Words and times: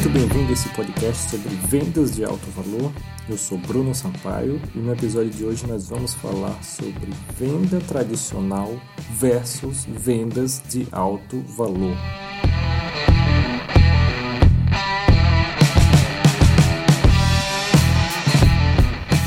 muito 0.00 0.14
bem-vindo 0.14 0.48
a 0.48 0.52
esse 0.54 0.68
podcast 0.70 1.30
sobre 1.30 1.50
vendas 1.66 2.16
de 2.16 2.24
alto 2.24 2.46
valor. 2.52 2.90
Eu 3.28 3.36
sou 3.36 3.58
Bruno 3.58 3.94
Sampaio 3.94 4.58
e 4.74 4.78
no 4.78 4.94
episódio 4.94 5.28
de 5.28 5.44
hoje 5.44 5.66
nós 5.66 5.90
vamos 5.90 6.14
falar 6.14 6.64
sobre 6.64 7.10
venda 7.36 7.78
tradicional 7.80 8.72
versus 9.10 9.84
vendas 9.84 10.62
de 10.70 10.88
alto 10.90 11.40
valor. 11.54 11.94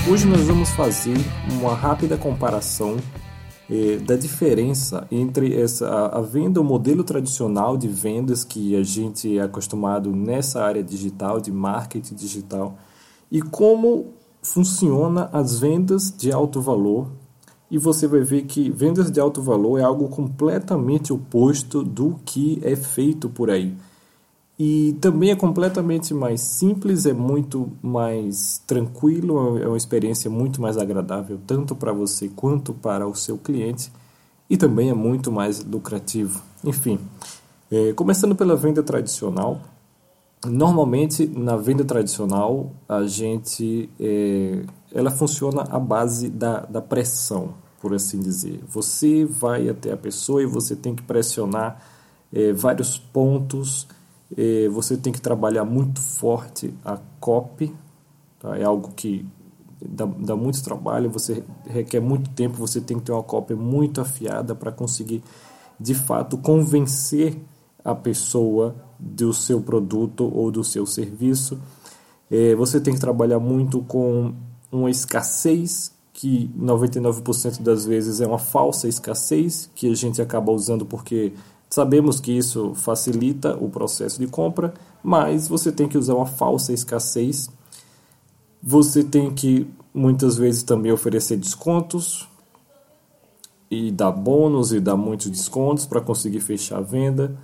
Hoje 0.10 0.26
nós 0.26 0.42
vamos 0.48 0.72
fazer 0.72 1.18
uma 1.52 1.76
rápida 1.76 2.18
comparação 2.18 2.98
eh, 3.74 3.98
da 3.98 4.16
diferença 4.16 5.08
entre 5.10 5.60
essa, 5.60 5.88
a, 5.88 6.20
a 6.20 6.22
venda, 6.22 6.62
o 6.62 6.64
modelo 6.64 7.04
tradicional 7.04 7.76
de 7.76 7.88
vendas 7.88 8.44
que 8.44 8.76
a 8.76 8.84
gente 8.84 9.36
é 9.36 9.42
acostumado 9.42 10.16
nessa 10.16 10.64
área 10.64 10.84
digital, 10.84 11.42
de 11.42 11.52
marketing 11.52 12.14
digital, 12.14 12.78
e 13.32 13.42
como 13.42 14.14
funciona 14.44 15.28
as 15.34 15.60
vendas 15.60 16.14
de 16.16 16.32
alto 16.32 16.62
valor. 16.62 17.08
E 17.72 17.80
você 17.80 18.06
vai 18.06 18.20
ver 18.20 18.44
que 18.44 18.70
vendas 18.70 19.10
de 19.10 19.20
alto 19.20 19.42
valor 19.42 19.80
é 19.80 19.84
algo 19.84 20.08
completamente 20.08 21.12
oposto 21.12 21.84
do 21.84 22.20
que 22.24 22.60
é 22.62 22.76
feito 22.76 23.28
por 23.28 23.50
aí. 23.50 23.76
E 24.66 24.94
também 25.02 25.30
é 25.30 25.36
completamente 25.36 26.14
mais 26.14 26.40
simples, 26.40 27.06
é 27.06 27.12
muito 27.12 27.70
mais 27.82 28.64
tranquilo, 28.66 29.58
é 29.62 29.68
uma 29.68 29.76
experiência 29.76 30.32
muito 30.32 30.62
mais 30.62 30.78
agradável, 30.78 31.38
tanto 31.46 31.76
para 31.76 31.92
você 31.92 32.30
quanto 32.30 32.74
para 32.74 33.06
o 33.06 33.14
seu 33.14 33.38
cliente, 33.38 33.92
e 34.50 34.56
também 34.56 34.90
é 34.90 34.94
muito 34.94 35.30
mais 35.30 35.62
lucrativo. 35.66 36.42
Enfim, 36.64 36.98
é, 37.70 37.92
começando 37.92 38.38
pela 38.38 38.56
venda 38.56 38.82
tradicional, 38.82 39.60
normalmente 40.46 41.28
na 41.28 41.58
venda 41.58 41.84
tradicional 41.84 42.72
a 42.88 43.04
gente 43.04 43.90
é, 44.00 44.64
ela 44.94 45.12
funciona 45.12 45.64
à 45.64 45.78
base 45.78 46.30
da, 46.30 46.62
da 46.62 46.82
pressão, 46.82 47.56
por 47.82 47.94
assim 47.94 48.22
dizer. 48.22 48.64
Você 48.70 49.26
vai 49.26 49.68
até 49.68 49.92
a 49.92 49.98
pessoa 49.98 50.42
e 50.42 50.46
você 50.46 50.74
tem 50.74 50.96
que 50.96 51.04
pressionar 51.04 51.82
é, 52.32 52.54
vários 52.54 52.98
pontos 52.98 53.90
você 54.72 54.98
tem 54.98 55.14
que 55.14 55.22
trabalhar 55.22 55.64
muito 55.64 56.02
forte 56.02 56.74
a 56.84 56.98
copy, 57.20 57.74
tá? 58.40 58.58
é 58.58 58.64
algo 58.64 58.92
que 58.96 59.26
dá, 59.88 60.06
dá 60.06 60.36
muito 60.36 60.64
trabalho, 60.64 61.10
você 61.10 61.44
requer 61.66 62.00
muito 62.00 62.30
tempo, 62.32 62.58
você 62.58 62.82
tem 62.82 62.98
que 62.98 63.06
ter 63.06 63.12
uma 63.12 63.24
copy 63.24 63.54
muito 63.54 64.02
afiada 64.02 64.56
para 64.56 64.72
conseguir 64.72 65.24
de 65.80 65.94
fato 65.94 66.38
convencer 66.38 67.38
a 67.84 67.94
pessoa 67.94 68.76
do 68.98 69.34
seu 69.34 69.62
produto 69.62 70.32
ou 70.34 70.50
do 70.50 70.64
seu 70.64 70.86
serviço. 70.86 71.60
É, 72.32 72.56
você 72.56 72.80
tem 72.80 72.94
que 72.94 73.00
trabalhar 73.00 73.40
muito 73.40 73.82
com 73.82 74.34
uma 74.72 74.90
escassez 74.90 75.92
que 76.14 76.50
99% 76.58 77.62
das 77.62 77.86
vezes 77.86 78.22
é 78.22 78.28
uma 78.28 78.38
falsa 78.38 78.88
escassez 78.88 79.70
que 79.76 79.92
a 79.92 79.96
gente 79.96 80.22
acaba 80.22 80.52
usando 80.52 80.86
porque 80.86 81.34
Sabemos 81.74 82.20
que 82.20 82.32
isso 82.32 82.76
facilita 82.76 83.58
o 83.60 83.68
processo 83.68 84.20
de 84.20 84.28
compra, 84.28 84.76
mas 85.02 85.48
você 85.48 85.72
tem 85.72 85.88
que 85.88 85.98
usar 85.98 86.14
uma 86.14 86.28
falsa 86.28 86.72
escassez. 86.72 87.50
Você 88.62 89.04
tem 89.04 89.34
que 89.34 89.66
muitas 89.92 90.38
vezes 90.38 90.62
também 90.62 90.92
oferecer 90.92 91.36
descontos 91.36 92.30
e 93.72 93.90
dar 93.90 94.12
bônus 94.12 94.72
e 94.72 94.80
dar 94.80 94.96
muitos 94.96 95.32
descontos 95.32 95.88
para 95.88 96.00
conseguir 96.00 96.42
fechar 96.42 96.78
a 96.78 96.82
venda. 96.82 97.36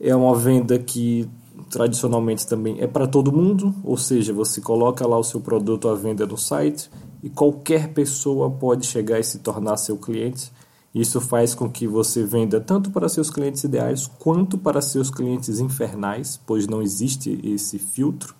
É 0.00 0.16
uma 0.16 0.34
venda 0.34 0.76
que 0.76 1.30
tradicionalmente 1.70 2.48
também 2.48 2.80
é 2.80 2.88
para 2.88 3.06
todo 3.06 3.30
mundo, 3.30 3.72
ou 3.84 3.96
seja, 3.96 4.32
você 4.32 4.60
coloca 4.60 5.06
lá 5.06 5.16
o 5.16 5.22
seu 5.22 5.40
produto 5.40 5.88
à 5.88 5.94
venda 5.94 6.26
no 6.26 6.36
site 6.36 6.90
e 7.22 7.30
qualquer 7.30 7.94
pessoa 7.94 8.50
pode 8.50 8.84
chegar 8.84 9.20
e 9.20 9.22
se 9.22 9.38
tornar 9.38 9.76
seu 9.76 9.96
cliente. 9.96 10.50
Isso 10.94 11.20
faz 11.20 11.54
com 11.54 11.70
que 11.70 11.86
você 11.86 12.24
venda 12.24 12.60
tanto 12.60 12.90
para 12.90 13.08
seus 13.08 13.30
clientes 13.30 13.62
ideais 13.62 14.10
quanto 14.18 14.58
para 14.58 14.82
seus 14.82 15.08
clientes 15.08 15.60
infernais, 15.60 16.40
pois 16.44 16.66
não 16.66 16.82
existe 16.82 17.40
esse 17.44 17.78
filtro. 17.78 18.34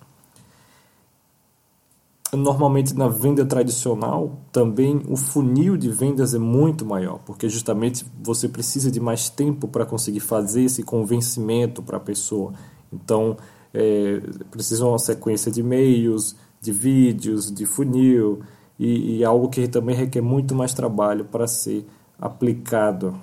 Normalmente 2.33 2.93
na 2.93 3.07
venda 3.07 3.45
tradicional, 3.45 4.37
também 4.51 5.01
o 5.07 5.15
funil 5.15 5.77
de 5.77 5.89
vendas 5.89 6.33
é 6.33 6.39
muito 6.39 6.85
maior, 6.85 7.19
porque 7.25 7.47
justamente 7.49 8.05
você 8.21 8.47
precisa 8.47 8.91
de 8.91 8.99
mais 8.99 9.29
tempo 9.29 9.67
para 9.67 9.85
conseguir 9.85 10.21
fazer 10.21 10.63
esse 10.63 10.83
convencimento 10.83 11.81
para 11.81 11.97
a 11.97 12.01
pessoa. 12.01 12.53
Então, 12.91 13.37
é, 13.73 14.21
precisa 14.49 14.85
uma 14.85 14.99
sequência 14.99 15.51
de 15.51 15.61
e-mails, 15.61 16.35
de 16.61 16.71
vídeos, 16.71 17.51
de 17.51 17.65
funil, 17.65 18.41
e, 18.79 19.17
e 19.17 19.25
algo 19.25 19.49
que 19.49 19.67
também 19.67 19.95
requer 19.95 20.21
muito 20.21 20.55
mais 20.55 20.73
trabalho 20.73 21.25
para 21.25 21.47
ser 21.47 21.85
aplicado 22.21 23.19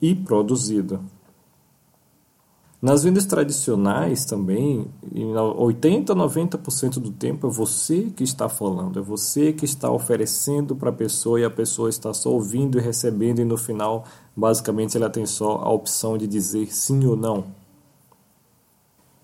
e 0.00 0.14
produzido. 0.14 1.00
Nas 2.80 3.02
vendas 3.02 3.24
tradicionais 3.26 4.24
também, 4.24 4.86
em 5.12 5.34
80 5.34 6.12
a 6.12 6.16
90% 6.16 7.00
do 7.00 7.10
tempo 7.10 7.46
é 7.46 7.50
você 7.50 8.12
que 8.14 8.22
está 8.22 8.48
falando, 8.48 8.98
é 8.98 9.02
você 9.02 9.52
que 9.52 9.64
está 9.64 9.90
oferecendo 9.90 10.76
para 10.76 10.90
a 10.90 10.92
pessoa 10.92 11.40
e 11.40 11.44
a 11.44 11.50
pessoa 11.50 11.88
está 11.88 12.12
só 12.12 12.30
ouvindo 12.30 12.78
e 12.78 12.80
recebendo 12.80 13.40
e 13.40 13.44
no 13.44 13.56
final, 13.56 14.04
basicamente, 14.36 14.96
ela 14.96 15.10
tem 15.10 15.26
só 15.26 15.56
a 15.56 15.70
opção 15.70 16.18
de 16.18 16.26
dizer 16.26 16.72
sim 16.72 17.04
ou 17.06 17.16
não. 17.16 17.44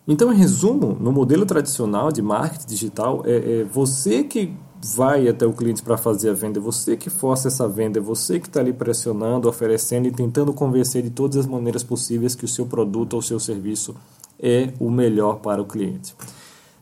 Então, 0.08 0.32
em 0.32 0.36
resumo, 0.36 0.96
no 0.98 1.12
modelo 1.12 1.46
tradicional 1.46 2.10
de 2.10 2.20
marketing 2.20 2.66
digital, 2.66 3.22
é, 3.24 3.60
é 3.60 3.64
você 3.64 4.24
que 4.24 4.56
vai 4.84 5.28
até 5.28 5.46
o 5.46 5.52
cliente 5.52 5.82
para 5.82 5.96
fazer 5.96 6.30
a 6.30 6.32
venda, 6.32 6.58
é 6.58 6.62
você 6.62 6.96
que 6.96 7.08
força 7.08 7.48
essa 7.48 7.68
venda, 7.68 7.98
é 7.98 8.02
você 8.02 8.40
que 8.40 8.48
está 8.48 8.60
ali 8.60 8.72
pressionando, 8.72 9.48
oferecendo 9.48 10.08
e 10.08 10.10
tentando 10.10 10.52
convencer 10.52 11.02
de 11.02 11.10
todas 11.10 11.36
as 11.36 11.46
maneiras 11.46 11.84
possíveis 11.84 12.34
que 12.34 12.44
o 12.44 12.48
seu 12.48 12.66
produto 12.66 13.14
ou 13.14 13.22
seu 13.22 13.38
serviço 13.38 13.94
é 14.40 14.72
o 14.80 14.90
melhor 14.90 15.36
para 15.36 15.62
o 15.62 15.66
cliente. 15.66 16.16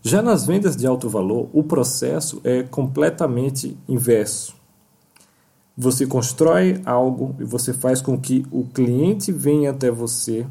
Já 0.02 0.22
nas 0.22 0.46
vendas 0.46 0.76
de 0.76 0.86
alto 0.86 1.10
valor, 1.10 1.50
o 1.52 1.62
processo 1.62 2.40
é 2.42 2.62
completamente 2.62 3.76
inverso. 3.86 4.54
Você 5.76 6.06
constrói 6.06 6.80
algo 6.86 7.36
e 7.38 7.44
você 7.44 7.74
faz 7.74 8.00
com 8.00 8.18
que 8.18 8.46
o 8.50 8.64
cliente 8.64 9.30
venha 9.30 9.70
até 9.70 9.90
você, 9.90 10.46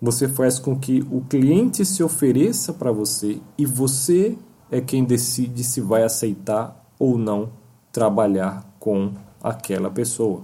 você 0.00 0.28
faz 0.28 0.58
com 0.60 0.78
que 0.78 1.04
o 1.10 1.22
cliente 1.22 1.84
se 1.84 2.02
ofereça 2.04 2.72
para 2.72 2.92
você 2.92 3.40
e 3.58 3.66
você 3.66 4.36
é 4.70 4.80
quem 4.80 5.04
decide 5.04 5.64
se 5.64 5.80
vai 5.80 6.04
aceitar 6.04 6.83
ou 6.98 7.18
não 7.18 7.50
trabalhar 7.92 8.64
com 8.78 9.12
aquela 9.42 9.90
pessoa. 9.90 10.42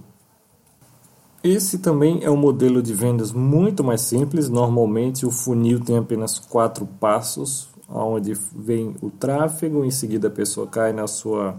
Esse 1.43 1.79
também 1.79 2.19
é 2.23 2.29
um 2.29 2.37
modelo 2.37 2.83
de 2.83 2.93
vendas 2.93 3.31
muito 3.31 3.83
mais 3.83 4.01
simples. 4.01 4.47
Normalmente 4.47 5.25
o 5.25 5.31
funil 5.31 5.79
tem 5.79 5.97
apenas 5.97 6.37
quatro 6.37 6.85
passos, 6.85 7.67
onde 7.89 8.33
vem 8.55 8.95
o 9.01 9.09
tráfego, 9.09 9.83
em 9.83 9.89
seguida 9.89 10.27
a 10.27 10.31
pessoa 10.31 10.67
cai 10.67 10.93
na 10.93 11.07
sua 11.07 11.57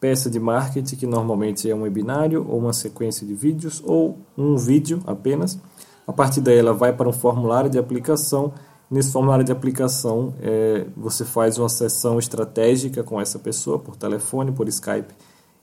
peça 0.00 0.30
de 0.30 0.40
marketing, 0.40 0.96
que 0.96 1.06
normalmente 1.06 1.70
é 1.70 1.74
um 1.74 1.82
webinário 1.82 2.44
ou 2.48 2.58
uma 2.58 2.72
sequência 2.72 3.26
de 3.26 3.34
vídeos 3.34 3.82
ou 3.84 4.18
um 4.36 4.56
vídeo 4.56 5.00
apenas. 5.06 5.58
A 6.06 6.12
partir 6.12 6.40
daí 6.40 6.58
ela 6.58 6.72
vai 6.72 6.92
para 6.92 7.08
um 7.08 7.12
formulário 7.12 7.70
de 7.70 7.78
aplicação 7.78 8.52
Nesse 8.92 9.10
formulário 9.10 9.42
de 9.42 9.50
aplicação, 9.50 10.34
é, 10.38 10.84
você 10.94 11.24
faz 11.24 11.56
uma 11.56 11.70
sessão 11.70 12.18
estratégica 12.18 13.02
com 13.02 13.18
essa 13.18 13.38
pessoa 13.38 13.78
por 13.78 13.96
telefone, 13.96 14.52
por 14.52 14.68
Skype, 14.68 15.14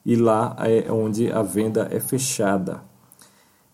e 0.04 0.16
lá 0.16 0.56
é 0.62 0.92
onde 0.92 1.32
a 1.32 1.44
venda 1.44 1.88
é 1.92 2.00
fechada. 2.00 2.82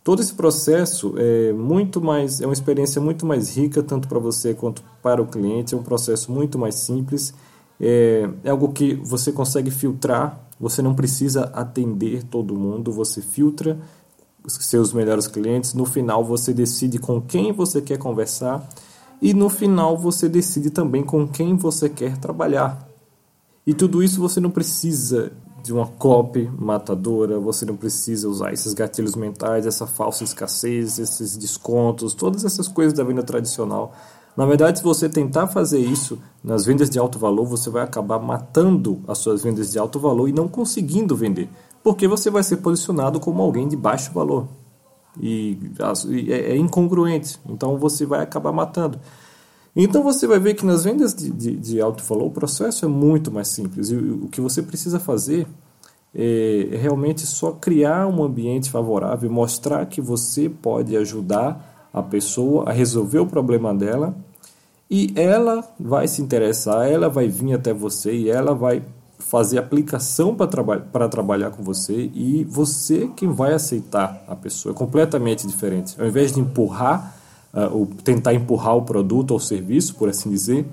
Todo 0.04 0.22
esse 0.22 0.34
processo 0.34 1.14
é 1.18 1.54
muito 1.54 2.02
mais, 2.02 2.42
é 2.42 2.46
uma 2.46 2.52
experiência 2.52 3.00
muito 3.00 3.26
mais 3.26 3.56
rica 3.56 3.82
tanto 3.82 4.10
para 4.10 4.20
você 4.20 4.54
quanto 4.54 4.84
para 5.02 5.22
o 5.22 5.26
cliente. 5.26 5.74
É 5.74 5.78
um 5.78 5.84
processo 5.84 6.34
muito 6.34 6.60
mais 6.60 6.76
simples. 6.76 7.34
É, 7.80 8.30
é 8.44 8.50
algo 8.50 8.74
que 8.74 8.96
você 8.96 9.32
consegue 9.32 9.72
filtrar. 9.72 10.38
Você 10.60 10.82
não 10.82 10.94
precisa 10.94 11.46
atender 11.54 12.24
todo 12.24 12.60
mundo. 12.60 12.92
Você 12.92 13.22
filtra 13.22 13.80
seus 14.46 14.92
melhores 14.92 15.28
clientes. 15.28 15.74
No 15.74 15.86
final, 15.86 16.26
você 16.26 16.54
decide 16.54 17.00
com 17.00 17.22
quem 17.22 17.54
você 17.54 17.82
quer 17.82 17.98
conversar 17.98 18.68
e 19.22 19.34
no 19.34 19.50
final 19.50 19.98
você 19.98 20.28
decide 20.28 20.70
também 20.70 21.04
com 21.04 21.28
quem 21.28 21.56
você 21.56 21.90
quer 21.90 22.18
trabalhar. 22.18 22.88
E 23.66 23.74
tudo 23.74 24.04
isso 24.04 24.20
você 24.20 24.40
não 24.40 24.52
precisa 24.52 25.32
de 25.64 25.74
uma 25.74 25.88
copy 25.88 26.48
matadora, 26.60 27.40
você 27.40 27.66
não 27.66 27.76
precisa 27.76 28.30
usar 28.30 28.54
esses 28.54 28.74
gatilhos 28.74 29.16
mentais, 29.16 29.66
essa 29.66 29.88
falsa 29.88 30.24
escassez, 30.24 31.00
esses 31.00 31.36
descontos, 31.36 32.14
todas 32.14 32.46
essas 32.46 32.68
coisas 32.68 32.94
da 32.94 33.04
venda 33.04 33.24
tradicional. 33.24 33.92
Na 34.38 34.46
verdade, 34.46 34.78
se 34.78 34.84
você 34.84 35.10
tentar 35.10 35.48
fazer 35.48 35.80
isso 35.80 36.20
nas 36.44 36.66
vendas 36.66 36.90
de 36.90 37.00
alto 37.00 37.18
valor, 37.18 37.46
você 37.46 37.70
vai 37.70 37.84
acabar 37.84 38.20
matando 38.20 39.02
as 39.08 39.18
suas 39.18 39.42
vendas 39.42 39.72
de 39.72 39.80
alto 39.80 40.00
valor 40.00 40.30
e 40.30 40.34
não 40.34 40.48
conseguindo 40.48 41.16
vender, 41.16 41.50
porque 41.84 42.08
você 42.08 42.30
vai 42.30 42.44
ser 42.44 42.58
posicionado 42.58 43.20
como 43.20 43.42
alguém 43.42 43.68
de 43.68 43.76
baixo 43.76 44.12
valor 44.14 44.48
e, 45.20 45.58
é, 46.32 46.52
é 46.52 46.58
incongruente. 46.58 47.40
Então 47.48 47.78
você 47.78 48.06
vai 48.06 48.22
acabar 48.22 48.52
matando. 48.52 49.00
Então 49.76 50.02
você 50.02 50.26
vai 50.26 50.40
ver 50.40 50.54
que 50.54 50.66
nas 50.66 50.84
vendas 50.86 51.14
de, 51.14 51.30
de, 51.30 51.56
de 51.56 51.82
alto 51.82 52.04
valor 52.04 52.28
o 52.28 52.32
processo 52.32 52.86
é 52.86 52.88
muito 52.88 53.32
mais 53.32 53.50
simples 53.50 53.90
e 53.90 53.96
o, 53.96 54.30
que 54.30 54.40
você 54.40 54.62
precisa 54.62 55.00
fazer 55.00 55.48
é 56.18 56.78
realmente 56.78 57.28
só 57.28 57.52
criar 57.52 58.08
um 58.08 58.24
ambiente 58.24 58.72
favorável, 58.72 59.30
mostrar 59.30 59.86
que 59.86 60.00
você 60.00 60.48
pode 60.48 60.96
ajudar 60.96 61.90
a 61.94 62.02
pessoa 62.02 62.70
a 62.70 62.72
resolver 62.72 63.20
o 63.20 63.26
problema 63.26 63.76
dela 63.76 64.16
e 64.90 65.12
ela 65.16 65.68
vai 65.78 66.08
se 66.08 66.22
interessar, 66.22 66.90
ela 66.90 67.10
vai 67.10 67.28
vir 67.28 67.54
até 67.54 67.74
você 67.74 68.14
e 68.14 68.30
ela 68.30 68.56
vai 68.56 68.82
fazer 69.18 69.58
aplicação 69.58 70.36
para 70.36 70.48
traba 70.48 70.80
trabalhar 71.10 71.52
com 71.52 71.64
você 71.64 72.12
e 72.14 72.44
você 72.50 73.10
quem 73.16 73.32
vai 73.32 73.54
aceitar 73.54 74.24
a 74.28 74.36
pessoa. 74.36 74.74
É 74.74 74.78
completamente 74.78 75.48
diferente. 75.48 76.00
Ao 76.00 76.08
invés 76.08 76.32
de 76.32 76.40
empurrar, 76.40 77.16
uh, 77.54 77.76
ou 77.76 77.86
tentar 77.86 78.34
empurrar 78.34 78.76
o 78.76 78.84
produto 78.84 79.32
ou 79.32 79.38
o 79.38 79.40
serviço, 79.40 79.96
por 79.96 80.10
assim 80.10 80.30
dizer, 80.30 80.68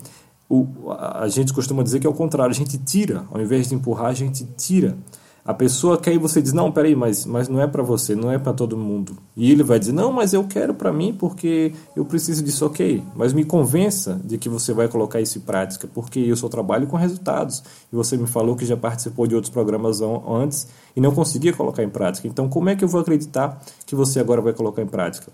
o, 0.48 0.66
a, 0.90 1.24
a 1.24 1.28
gente 1.28 1.52
costuma 1.52 1.82
dizer 1.82 2.00
que 2.00 2.06
é 2.06 2.10
o 2.10 2.14
contrário, 2.14 2.50
a 2.50 2.54
gente 2.54 2.76
tira. 2.78 3.24
Ao 3.30 3.40
invés 3.40 3.68
de 3.68 3.74
empurrar, 3.74 4.06
a 4.06 4.14
gente 4.14 4.46
tira. 4.56 4.96
A 5.44 5.52
pessoa 5.52 5.98
quer 5.98 6.14
e 6.14 6.18
você 6.18 6.40
diz: 6.40 6.52
Não, 6.52 6.70
peraí, 6.70 6.94
mas, 6.94 7.26
mas 7.26 7.48
não 7.48 7.60
é 7.60 7.66
para 7.66 7.82
você, 7.82 8.14
não 8.14 8.30
é 8.30 8.38
para 8.38 8.52
todo 8.52 8.76
mundo. 8.76 9.16
E 9.36 9.50
ele 9.50 9.64
vai 9.64 9.76
dizer: 9.76 9.92
Não, 9.92 10.12
mas 10.12 10.32
eu 10.32 10.44
quero 10.44 10.72
para 10.72 10.92
mim 10.92 11.12
porque 11.12 11.72
eu 11.96 12.04
preciso 12.04 12.44
disso, 12.44 12.64
ok. 12.64 13.02
Mas 13.16 13.32
me 13.32 13.44
convença 13.44 14.20
de 14.24 14.38
que 14.38 14.48
você 14.48 14.72
vai 14.72 14.86
colocar 14.86 15.20
isso 15.20 15.38
em 15.38 15.40
prática, 15.40 15.88
porque 15.92 16.20
eu 16.20 16.36
só 16.36 16.48
trabalho 16.48 16.86
com 16.86 16.96
resultados. 16.96 17.62
E 17.92 17.96
você 17.96 18.16
me 18.16 18.28
falou 18.28 18.54
que 18.54 18.64
já 18.64 18.76
participou 18.76 19.26
de 19.26 19.34
outros 19.34 19.52
programas 19.52 20.00
antes 20.00 20.68
e 20.94 21.00
não 21.00 21.12
conseguia 21.12 21.52
colocar 21.52 21.82
em 21.82 21.90
prática. 21.90 22.28
Então, 22.28 22.48
como 22.48 22.68
é 22.68 22.76
que 22.76 22.84
eu 22.84 22.88
vou 22.88 23.00
acreditar 23.00 23.60
que 23.84 23.96
você 23.96 24.20
agora 24.20 24.40
vai 24.40 24.52
colocar 24.52 24.80
em 24.80 24.86
prática? 24.86 25.32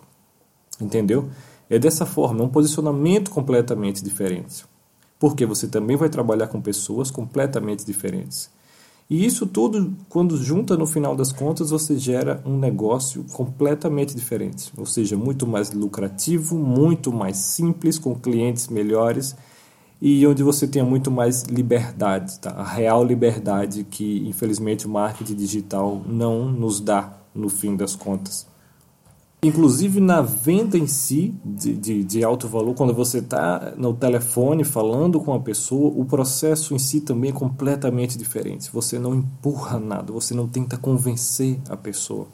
Entendeu? 0.80 1.28
É 1.68 1.78
dessa 1.78 2.06
forma, 2.06 2.40
é 2.40 2.44
um 2.44 2.48
posicionamento 2.48 3.30
completamente 3.30 4.02
diferente. 4.02 4.64
Porque 5.18 5.44
você 5.44 5.66
também 5.66 5.98
vai 5.98 6.08
trabalhar 6.08 6.46
com 6.46 6.62
pessoas 6.62 7.10
completamente 7.10 7.84
diferentes. 7.84 8.48
E 9.10 9.24
isso 9.24 9.46
tudo, 9.46 9.96
quando 10.08 10.36
junta 10.36 10.76
no 10.76 10.86
final 10.86 11.16
das 11.16 11.32
contas, 11.32 11.70
você 11.70 11.96
gera 11.96 12.42
um 12.44 12.58
negócio 12.58 13.24
completamente 13.32 14.14
diferente, 14.14 14.70
ou 14.76 14.84
seja, 14.84 15.16
muito 15.16 15.46
mais 15.46 15.72
lucrativo, 15.72 16.58
muito 16.58 17.10
mais 17.10 17.38
simples, 17.38 17.98
com 17.98 18.14
clientes 18.14 18.68
melhores 18.68 19.34
e 20.00 20.26
onde 20.26 20.42
você 20.42 20.66
tenha 20.66 20.84
muito 20.84 21.10
mais 21.10 21.42
liberdade, 21.44 22.38
tá? 22.38 22.50
a 22.50 22.64
real 22.64 23.04
liberdade 23.04 23.82
que 23.82 24.28
infelizmente 24.28 24.86
o 24.86 24.90
marketing 24.90 25.34
digital 25.34 26.02
não 26.06 26.48
nos 26.48 26.78
dá 26.80 27.18
no 27.34 27.48
fim 27.48 27.76
das 27.76 27.96
contas. 27.96 28.46
Inclusive 29.40 30.00
na 30.00 30.20
venda 30.20 30.76
em 30.76 30.88
si, 30.88 31.32
de, 31.44 31.72
de, 31.76 32.02
de 32.02 32.24
alto 32.24 32.48
valor, 32.48 32.74
quando 32.74 32.92
você 32.92 33.18
está 33.18 33.72
no 33.76 33.94
telefone 33.94 34.64
falando 34.64 35.20
com 35.20 35.32
a 35.32 35.38
pessoa, 35.38 35.92
o 35.94 36.04
processo 36.04 36.74
em 36.74 36.78
si 36.78 37.00
também 37.00 37.30
é 37.30 37.32
completamente 37.32 38.18
diferente. 38.18 38.68
Você 38.72 38.98
não 38.98 39.14
empurra 39.14 39.78
nada, 39.78 40.12
você 40.12 40.34
não 40.34 40.48
tenta 40.48 40.76
convencer 40.76 41.56
a 41.68 41.76
pessoa. 41.76 42.26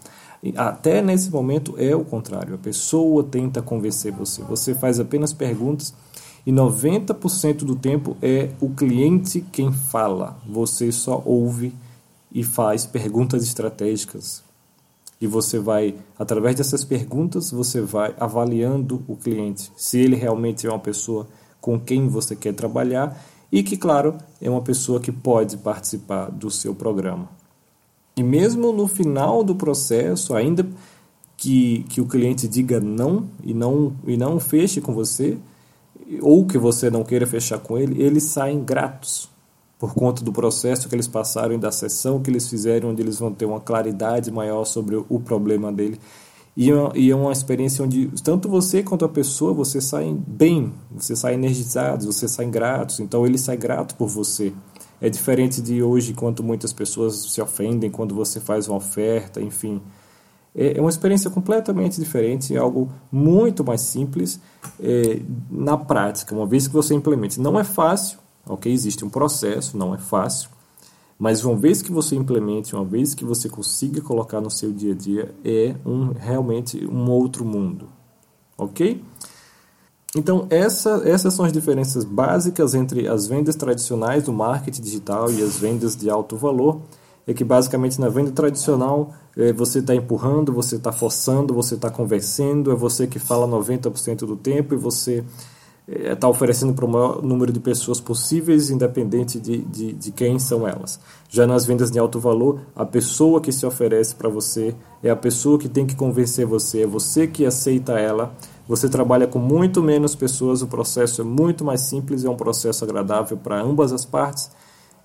Até 0.56 1.02
nesse 1.02 1.30
momento 1.30 1.74
é 1.76 1.94
o 1.94 2.04
contrário, 2.06 2.54
a 2.54 2.58
pessoa 2.58 3.22
tenta 3.22 3.60
convencer 3.60 4.10
você. 4.10 4.42
Você 4.42 4.74
faz 4.74 4.98
apenas 4.98 5.30
perguntas 5.34 5.92
e 6.46 6.50
90% 6.50 7.64
do 7.64 7.76
tempo 7.76 8.16
é 8.22 8.48
o 8.62 8.70
cliente 8.70 9.44
quem 9.52 9.70
fala. 9.70 10.38
Você 10.48 10.90
só 10.90 11.22
ouve 11.26 11.74
e 12.32 12.42
faz 12.42 12.86
perguntas 12.86 13.42
estratégicas 13.42 14.42
e 15.24 15.26
você 15.26 15.58
vai, 15.58 15.94
através 16.18 16.54
dessas 16.54 16.84
perguntas, 16.84 17.50
você 17.50 17.80
vai 17.80 18.14
avaliando 18.20 19.02
o 19.08 19.16
cliente, 19.16 19.72
se 19.74 19.98
ele 19.98 20.16
realmente 20.16 20.66
é 20.66 20.70
uma 20.70 20.78
pessoa 20.78 21.26
com 21.62 21.80
quem 21.80 22.08
você 22.08 22.36
quer 22.36 22.52
trabalhar 22.52 23.18
e 23.50 23.62
que, 23.62 23.74
claro, 23.74 24.18
é 24.38 24.50
uma 24.50 24.60
pessoa 24.60 25.00
que 25.00 25.10
pode 25.10 25.56
participar 25.56 26.30
do 26.30 26.50
seu 26.50 26.74
programa. 26.74 27.26
E 28.14 28.22
mesmo 28.22 28.70
no 28.70 28.86
final 28.86 29.42
do 29.42 29.54
processo, 29.54 30.34
ainda 30.34 30.66
que, 31.38 31.86
que 31.88 32.02
o 32.02 32.06
cliente 32.06 32.46
diga 32.46 32.78
não 32.78 33.26
e 33.42 33.54
não 33.54 33.94
e 34.06 34.18
não 34.18 34.38
feche 34.38 34.78
com 34.78 34.92
você, 34.92 35.38
ou 36.20 36.44
que 36.44 36.58
você 36.58 36.90
não 36.90 37.02
queira 37.02 37.26
fechar 37.26 37.58
com 37.58 37.78
ele, 37.78 38.02
eles 38.02 38.24
saem 38.24 38.62
gratos 38.62 39.33
por 39.84 39.92
conta 39.92 40.24
do 40.24 40.32
processo 40.32 40.88
que 40.88 40.94
eles 40.94 41.06
passaram 41.06 41.54
e 41.54 41.58
da 41.58 41.70
sessão 41.70 42.18
que 42.18 42.30
eles 42.30 42.48
fizeram, 42.48 42.88
onde 42.88 43.02
eles 43.02 43.18
vão 43.18 43.30
ter 43.30 43.44
uma 43.44 43.60
claridade 43.60 44.30
maior 44.30 44.64
sobre 44.64 44.96
o 44.96 45.20
problema 45.20 45.70
dele. 45.70 46.00
E 46.56 46.70
é 46.70 47.14
uma 47.14 47.32
experiência 47.32 47.84
onde 47.84 48.08
tanto 48.22 48.48
você 48.48 48.82
quanto 48.82 49.04
a 49.04 49.08
pessoa, 49.10 49.52
você 49.52 49.82
saem 49.82 50.14
bem, 50.26 50.72
você 50.90 51.14
sai 51.14 51.34
energizados, 51.34 52.06
você 52.06 52.26
sai 52.26 52.46
gratos, 52.46 52.98
então 52.98 53.26
ele 53.26 53.36
sai 53.36 53.58
grato 53.58 53.94
por 53.94 54.08
você. 54.08 54.54
É 55.02 55.10
diferente 55.10 55.60
de 55.60 55.82
hoje, 55.82 56.14
quando 56.14 56.42
muitas 56.42 56.72
pessoas 56.72 57.16
se 57.30 57.42
ofendem 57.42 57.90
quando 57.90 58.14
você 58.14 58.40
faz 58.40 58.66
uma 58.66 58.78
oferta, 58.78 59.38
enfim. 59.38 59.82
É, 60.54 60.78
é 60.78 60.80
uma 60.80 60.88
experiência 60.88 61.28
completamente 61.28 62.00
diferente, 62.00 62.56
é 62.56 62.58
algo 62.58 62.90
muito 63.12 63.62
mais 63.62 63.82
simples 63.82 64.40
é, 64.80 65.20
na 65.50 65.76
prática, 65.76 66.34
uma 66.34 66.46
vez 66.46 66.66
que 66.66 66.72
você 66.72 66.94
implemente. 66.94 67.38
Não 67.38 67.60
é 67.60 67.64
fácil, 67.64 68.23
Ok? 68.46 68.72
Existe 68.72 69.04
um 69.04 69.10
processo, 69.10 69.76
não 69.76 69.94
é 69.94 69.98
fácil, 69.98 70.50
mas 71.18 71.44
uma 71.44 71.56
vez 71.56 71.80
que 71.80 71.92
você 71.92 72.16
implemente, 72.16 72.74
uma 72.74 72.84
vez 72.84 73.14
que 73.14 73.24
você 73.24 73.48
consiga 73.48 74.00
colocar 74.00 74.40
no 74.40 74.50
seu 74.50 74.72
dia 74.72 74.92
a 74.92 74.96
dia, 74.96 75.34
é 75.44 75.74
um, 75.86 76.12
realmente 76.12 76.84
um 76.86 77.10
outro 77.10 77.44
mundo. 77.44 77.88
Ok? 78.58 79.02
Então, 80.16 80.46
essa, 80.48 81.02
essas 81.04 81.34
são 81.34 81.44
as 81.44 81.52
diferenças 81.52 82.04
básicas 82.04 82.74
entre 82.74 83.08
as 83.08 83.26
vendas 83.26 83.56
tradicionais 83.56 84.24
do 84.24 84.32
marketing 84.32 84.82
digital 84.82 85.30
e 85.30 85.42
as 85.42 85.58
vendas 85.58 85.96
de 85.96 86.08
alto 86.08 86.36
valor. 86.36 86.80
É 87.26 87.32
que 87.32 87.42
basicamente 87.42 87.98
na 87.98 88.08
venda 88.08 88.30
tradicional 88.30 89.12
é, 89.36 89.52
você 89.52 89.78
está 89.78 89.94
empurrando, 89.94 90.52
você 90.52 90.76
está 90.76 90.92
forçando, 90.92 91.54
você 91.54 91.74
está 91.74 91.90
convencendo, 91.90 92.70
é 92.70 92.74
você 92.74 93.06
que 93.06 93.18
fala 93.18 93.48
90% 93.48 94.26
do 94.26 94.36
tempo 94.36 94.74
e 94.74 94.76
você 94.76 95.24
está 95.86 96.26
é, 96.26 96.30
oferecendo 96.30 96.72
para 96.72 96.84
o 96.84 96.88
maior 96.88 97.22
número 97.22 97.52
de 97.52 97.60
pessoas 97.60 98.00
possíveis, 98.00 98.70
independente 98.70 99.38
de, 99.38 99.58
de, 99.58 99.92
de, 99.92 100.12
quem 100.12 100.38
são 100.38 100.66
elas. 100.66 100.98
Já 101.28 101.46
nas 101.46 101.66
vendas 101.66 101.90
de 101.90 101.98
alto 101.98 102.18
valor, 102.18 102.60
a 102.74 102.86
pessoa 102.86 103.40
que 103.40 103.52
se 103.52 103.66
oferece 103.66 104.14
para 104.14 104.28
você 104.28 104.74
é 105.02 105.10
a 105.10 105.16
pessoa 105.16 105.58
que 105.58 105.68
tem 105.68 105.86
que 105.86 105.94
convencer 105.94 106.46
você, 106.46 106.82
é 106.82 106.86
você 106.86 107.26
que 107.26 107.44
aceita 107.44 107.98
ela. 107.98 108.34
Você 108.66 108.88
trabalha 108.88 109.26
com 109.26 109.38
muito 109.38 109.82
menos 109.82 110.14
pessoas, 110.14 110.62
o 110.62 110.66
processo 110.66 111.20
é 111.20 111.24
muito 111.24 111.62
mais 111.64 111.82
simples, 111.82 112.24
é 112.24 112.30
um 112.30 112.36
processo 112.36 112.82
agradável 112.82 113.36
para 113.36 113.60
ambas 113.60 113.92
as 113.92 114.06
partes 114.06 114.50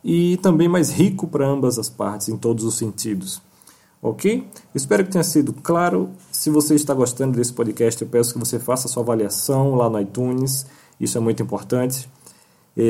e 0.02 0.38
também 0.38 0.70
mais 0.70 0.90
rico 0.90 1.28
para 1.28 1.46
ambas 1.46 1.78
as 1.78 1.90
partes, 1.90 2.30
em 2.30 2.38
todos 2.38 2.64
os 2.64 2.76
sentidos. 2.76 3.42
Ok? 4.02 4.48
Espero 4.74 5.04
que 5.04 5.12
tenha 5.12 5.24
sido 5.24 5.54
claro. 5.54 6.10
Se 6.32 6.50
você 6.50 6.76
está 6.76 6.94
gostando 6.94 7.38
desse 7.38 7.52
podcast, 7.52 8.02
eu 8.02 8.08
peço 8.08 8.34
que 8.34 8.40
você 8.40 8.58
faça 8.60 8.88
sua 8.88 9.04
avaliação 9.04 9.76
lá 9.76 9.90
no 9.90 10.00
iTunes. 10.00 10.66
Isso 11.00 11.18
é 11.18 11.22
muito 11.22 11.44
importante. 11.44 12.10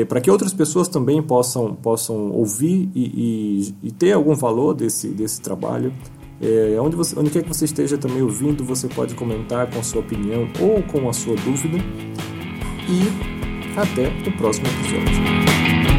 Para 0.08 0.20
que 0.20 0.30
outras 0.30 0.54
pessoas 0.54 0.86
também 0.86 1.20
possam, 1.20 1.74
possam 1.74 2.30
ouvir 2.30 2.88
e, 2.94 3.72
e, 3.82 3.88
e 3.88 3.90
ter 3.90 4.12
algum 4.12 4.34
valor 4.34 4.72
desse, 4.72 5.08
desse 5.08 5.40
trabalho. 5.40 5.92
É, 6.40 6.80
onde, 6.80 6.96
você, 6.96 7.18
onde 7.18 7.28
quer 7.28 7.42
que 7.42 7.48
você 7.48 7.64
esteja 7.64 7.98
também 7.98 8.22
ouvindo, 8.22 8.64
você 8.64 8.88
pode 8.88 9.14
comentar 9.14 9.68
com 9.70 9.78
a 9.78 9.82
sua 9.82 10.00
opinião 10.00 10.48
ou 10.60 10.82
com 10.84 11.08
a 11.08 11.12
sua 11.12 11.34
dúvida. 11.36 11.78
E 12.88 13.78
até 13.78 14.08
o 14.28 14.36
próximo 14.36 14.66
episódio. 14.68 15.89